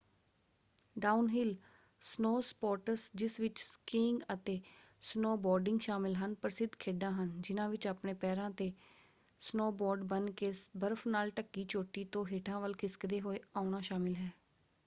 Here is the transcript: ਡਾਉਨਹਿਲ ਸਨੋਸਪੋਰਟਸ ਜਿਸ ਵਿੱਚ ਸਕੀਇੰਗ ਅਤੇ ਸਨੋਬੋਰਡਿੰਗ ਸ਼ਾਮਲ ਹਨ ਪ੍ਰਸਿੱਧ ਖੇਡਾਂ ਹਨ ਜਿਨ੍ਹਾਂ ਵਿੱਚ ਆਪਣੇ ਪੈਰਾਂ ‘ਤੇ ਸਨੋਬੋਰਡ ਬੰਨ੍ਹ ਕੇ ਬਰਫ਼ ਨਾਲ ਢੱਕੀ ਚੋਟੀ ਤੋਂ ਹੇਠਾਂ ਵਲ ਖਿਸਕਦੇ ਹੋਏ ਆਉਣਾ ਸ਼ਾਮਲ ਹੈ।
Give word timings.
ਡਾਉਨਹਿਲ 0.99 1.53
ਸਨੋਸਪੋਰਟਸ 2.01 3.09
ਜਿਸ 3.15 3.39
ਵਿੱਚ 3.39 3.57
ਸਕੀਇੰਗ 3.59 4.21
ਅਤੇ 4.33 4.59
ਸਨੋਬੋਰਡਿੰਗ 5.03 5.79
ਸ਼ਾਮਲ 5.79 6.15
ਹਨ 6.15 6.33
ਪ੍ਰਸਿੱਧ 6.37 6.75
ਖੇਡਾਂ 6.79 7.11
ਹਨ 7.13 7.39
ਜਿਨ੍ਹਾਂ 7.41 7.69
ਵਿੱਚ 7.69 7.87
ਆਪਣੇ 7.87 8.13
ਪੈਰਾਂ 8.21 8.49
‘ਤੇ 8.51 8.71
ਸਨੋਬੋਰਡ 9.41 10.03
ਬੰਨ੍ਹ 10.07 10.31
ਕੇ 10.37 10.51
ਬਰਫ਼ 10.77 11.07
ਨਾਲ 11.07 11.31
ਢੱਕੀ 11.31 11.65
ਚੋਟੀ 11.65 12.05
ਤੋਂ 12.11 12.25
ਹੇਠਾਂ 12.27 12.59
ਵਲ 12.61 12.73
ਖਿਸਕਦੇ 12.75 13.21
ਹੋਏ 13.21 13.39
ਆਉਣਾ 13.55 13.81
ਸ਼ਾਮਲ 13.81 14.15
ਹੈ। 14.15 14.31